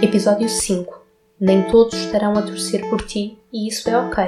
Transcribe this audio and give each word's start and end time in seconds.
Episódio 0.00 0.48
5 0.48 1.04
Nem 1.40 1.68
todos 1.72 1.94
estarão 1.94 2.38
a 2.38 2.42
torcer 2.42 2.88
por 2.88 3.04
ti 3.04 3.36
e 3.52 3.66
isso 3.66 3.90
é 3.90 3.98
ok. 3.98 4.24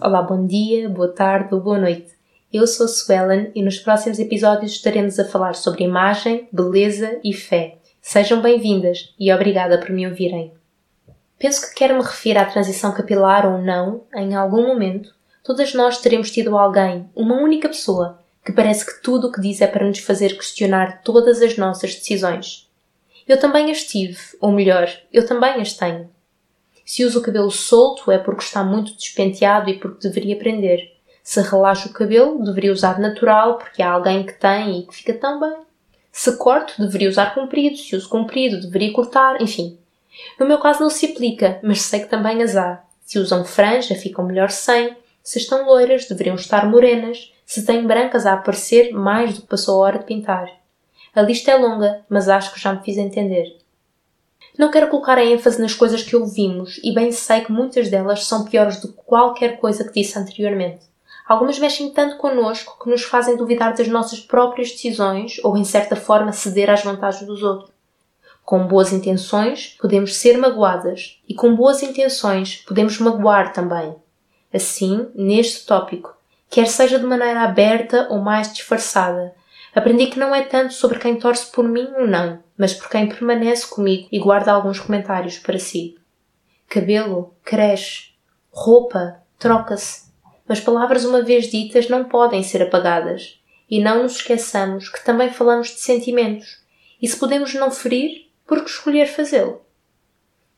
Olá, 0.00 0.22
bom 0.22 0.46
dia, 0.46 0.88
boa 0.88 1.08
tarde 1.08 1.52
ou 1.52 1.60
boa 1.60 1.80
noite. 1.80 2.12
Eu 2.52 2.64
sou 2.64 2.86
Suelen 2.86 3.50
e 3.56 3.62
nos 3.62 3.80
próximos 3.80 4.20
episódios 4.20 4.70
estaremos 4.70 5.18
a 5.18 5.24
falar 5.24 5.56
sobre 5.56 5.82
imagem, 5.82 6.48
beleza 6.52 7.18
e 7.24 7.32
fé. 7.32 7.78
Sejam 8.00 8.40
bem-vindas 8.40 9.12
e 9.18 9.32
obrigada 9.32 9.78
por 9.78 9.90
me 9.90 10.06
ouvirem. 10.06 10.54
Penso 11.40 11.68
que 11.68 11.74
quer 11.74 11.92
me 11.92 12.02
referir 12.02 12.38
à 12.38 12.44
transição 12.44 12.92
capilar 12.92 13.52
ou 13.52 13.58
não, 13.58 14.04
em 14.14 14.36
algum 14.36 14.64
momento, 14.64 15.12
todas 15.42 15.74
nós 15.74 16.00
teremos 16.00 16.30
tido 16.30 16.56
alguém, 16.56 17.10
uma 17.16 17.34
única 17.34 17.68
pessoa, 17.68 18.19
que 18.44 18.52
parece 18.52 18.86
que 18.86 19.02
tudo 19.02 19.28
o 19.28 19.32
que 19.32 19.40
diz 19.40 19.60
é 19.60 19.66
para 19.66 19.86
nos 19.86 19.98
fazer 19.98 20.36
questionar 20.36 21.02
todas 21.02 21.42
as 21.42 21.56
nossas 21.56 21.94
decisões. 21.94 22.68
Eu 23.28 23.38
também 23.38 23.70
as 23.70 23.84
tive, 23.84 24.18
ou 24.40 24.50
melhor, 24.50 24.90
eu 25.12 25.26
também 25.26 25.60
as 25.60 25.74
tenho. 25.74 26.10
Se 26.84 27.04
uso 27.04 27.20
o 27.20 27.22
cabelo 27.22 27.50
solto 27.50 28.10
é 28.10 28.18
porque 28.18 28.42
está 28.42 28.64
muito 28.64 28.94
despenteado 28.96 29.70
e 29.70 29.78
porque 29.78 30.08
deveria 30.08 30.36
prender. 30.36 30.90
Se 31.22 31.40
relaxo 31.40 31.88
o 31.88 31.92
cabelo, 31.92 32.42
deveria 32.42 32.72
usar 32.72 32.98
natural 32.98 33.58
porque 33.58 33.82
há 33.82 33.92
alguém 33.92 34.24
que 34.24 34.32
tem 34.32 34.80
e 34.80 34.86
que 34.86 34.96
fica 34.96 35.14
tão 35.14 35.38
bem. 35.38 35.56
Se 36.10 36.36
corto, 36.36 36.74
deveria 36.82 37.08
usar 37.08 37.34
comprido. 37.34 37.76
Se 37.76 37.94
uso 37.94 38.08
comprido, 38.08 38.60
deveria 38.60 38.92
cortar. 38.92 39.40
Enfim. 39.40 39.78
No 40.38 40.46
meu 40.46 40.58
caso 40.58 40.80
não 40.80 40.90
se 40.90 41.06
aplica, 41.06 41.60
mas 41.62 41.82
sei 41.82 42.00
que 42.00 42.08
também 42.08 42.42
as 42.42 42.56
há. 42.56 42.82
Se 43.04 43.18
usam 43.18 43.44
franja, 43.44 43.94
ficam 43.94 44.26
melhor 44.26 44.50
sem. 44.50 44.96
Se 45.22 45.38
estão 45.38 45.64
loiras, 45.66 46.06
deveriam 46.06 46.34
estar 46.34 46.68
morenas 46.68 47.32
se 47.50 47.66
têm 47.66 47.84
brancas 47.84 48.26
a 48.26 48.34
aparecer 48.34 48.92
mais 48.92 49.34
do 49.34 49.40
que 49.40 49.48
passou 49.48 49.82
a 49.82 49.84
hora 49.84 49.98
de 49.98 50.04
pintar. 50.04 50.48
A 51.12 51.20
lista 51.20 51.50
é 51.50 51.56
longa, 51.56 52.00
mas 52.08 52.28
acho 52.28 52.54
que 52.54 52.60
já 52.60 52.72
me 52.72 52.84
fiz 52.84 52.96
entender. 52.96 53.58
Não 54.56 54.70
quero 54.70 54.86
colocar 54.86 55.18
a 55.18 55.24
ênfase 55.24 55.60
nas 55.60 55.74
coisas 55.74 56.00
que 56.00 56.14
ouvimos, 56.14 56.78
e 56.84 56.94
bem 56.94 57.10
sei 57.10 57.40
que 57.40 57.50
muitas 57.50 57.90
delas 57.90 58.24
são 58.24 58.44
piores 58.44 58.80
do 58.80 58.92
que 58.92 59.02
qualquer 59.04 59.58
coisa 59.58 59.82
que 59.82 60.00
disse 60.00 60.16
anteriormente. 60.16 60.86
Algumas 61.26 61.58
mexem 61.58 61.90
tanto 61.90 62.18
connosco 62.18 62.78
que 62.80 62.88
nos 62.88 63.02
fazem 63.02 63.36
duvidar 63.36 63.74
das 63.74 63.88
nossas 63.88 64.20
próprias 64.20 64.70
decisões 64.70 65.40
ou, 65.42 65.56
em 65.56 65.64
certa 65.64 65.96
forma, 65.96 66.30
ceder 66.30 66.70
às 66.70 66.84
vantagens 66.84 67.26
dos 67.26 67.42
outros. 67.42 67.72
Com 68.44 68.64
boas 68.64 68.92
intenções, 68.92 69.76
podemos 69.80 70.14
ser 70.14 70.38
magoadas, 70.38 71.20
e 71.28 71.34
com 71.34 71.56
boas 71.56 71.82
intenções, 71.82 72.58
podemos 72.64 73.00
magoar 73.00 73.52
também. 73.52 73.96
Assim, 74.54 75.08
neste 75.16 75.66
tópico, 75.66 76.19
quer 76.50 76.66
seja 76.66 76.98
de 76.98 77.06
maneira 77.06 77.42
aberta 77.42 78.08
ou 78.10 78.18
mais 78.18 78.52
disfarçada. 78.52 79.32
Aprendi 79.74 80.08
que 80.08 80.18
não 80.18 80.34
é 80.34 80.42
tanto 80.42 80.74
sobre 80.74 80.98
quem 80.98 81.16
torce 81.16 81.50
por 81.52 81.66
mim 81.66 81.88
ou 81.96 82.06
não, 82.06 82.42
mas 82.58 82.74
por 82.74 82.90
quem 82.90 83.08
permanece 83.08 83.66
comigo 83.68 84.08
e 84.10 84.18
guarda 84.18 84.52
alguns 84.52 84.80
comentários 84.80 85.38
para 85.38 85.60
si. 85.60 85.96
Cabelo 86.68 87.32
cresce, 87.44 88.10
roupa 88.50 89.22
troca-se, 89.38 90.10
mas 90.46 90.60
palavras 90.60 91.04
uma 91.04 91.22
vez 91.22 91.46
ditas 91.50 91.88
não 91.88 92.04
podem 92.04 92.42
ser 92.42 92.62
apagadas. 92.62 93.40
E 93.70 93.80
não 93.80 94.02
nos 94.02 94.16
esqueçamos 94.16 94.88
que 94.88 95.04
também 95.04 95.30
falamos 95.30 95.68
de 95.68 95.78
sentimentos, 95.78 96.60
e 97.00 97.06
se 97.06 97.16
podemos 97.16 97.54
não 97.54 97.70
ferir, 97.70 98.28
por 98.44 98.64
que 98.64 98.70
escolher 98.70 99.06
fazê-lo? 99.06 99.62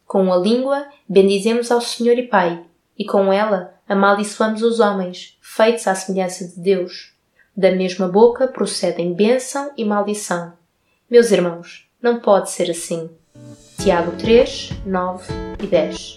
Com 0.07 0.33
a 0.33 0.37
língua 0.39 0.89
bendizemos 1.07 1.71
ao 1.71 1.83
Senhor 1.83 2.19
e 2.19 2.23
Pai, 2.23 2.65
e 2.99 3.05
com 3.05 3.33
ela 3.33 3.75
amaldiçoamos 3.89 4.63
os 4.63 4.81
homens, 4.81 5.39
feitos 5.41 5.87
à 5.87 5.95
semelhança 5.95 6.47
de 6.47 6.59
Deus. 6.61 7.13
Da 7.57 7.71
mesma 7.71 8.09
boca 8.09 8.49
procedem 8.49 9.13
bênção 9.13 9.71
e 9.77 9.85
maldição. 9.85 10.53
Meus 11.11 11.31
irmãos, 11.31 11.87
não 12.01 12.21
pode 12.21 12.51
ser 12.51 12.71
assim. 12.71 13.11
Tiago 13.79 14.13
3, 14.13 14.71
9 14.87 15.33
e 15.63 15.67
10. 15.67 16.17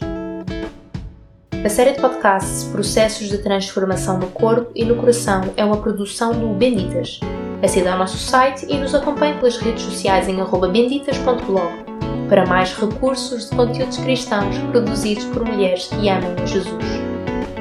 A 1.65 1.69
série 1.69 1.93
de 1.93 1.99
podcasts 1.99 2.65
Processos 2.65 3.27
de 3.27 3.39
Transformação 3.39 4.19
no 4.19 4.27
Corpo 4.27 4.71
e 4.75 4.85
no 4.85 4.95
Coração 4.95 5.41
é 5.57 5.65
uma 5.65 5.81
produção 5.81 6.31
do 6.31 6.53
Benditas. 6.53 7.19
Acede 7.63 7.87
ao 7.87 7.97
nosso 7.97 8.17
site 8.17 8.67
e 8.69 8.77
nos 8.77 8.93
acompanhe 8.93 9.33
pelas 9.39 9.57
redes 9.57 9.81
sociais 9.81 10.27
em 10.27 10.35
benditas.blog 10.71 11.94
para 12.27 12.45
mais 12.45 12.73
recursos 12.73 13.49
de 13.49 13.55
conteúdos 13.55 13.97
cristãos 13.97 14.57
produzidos 14.71 15.25
por 15.25 15.45
mulheres 15.45 15.87
que 15.87 16.09
amam 16.09 16.35
Jesus. 16.45 16.85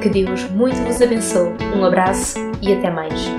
Que 0.00 0.08
Deus 0.08 0.42
muito 0.50 0.76
vos 0.82 1.00
abençoe. 1.00 1.54
Um 1.76 1.84
abraço 1.84 2.38
e 2.60 2.72
até 2.72 2.90
mais. 2.90 3.30